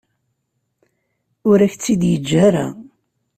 Ur 1.49 1.57
ak-tt-id-yeǧǧa 1.61 2.39
ara. 2.47 2.67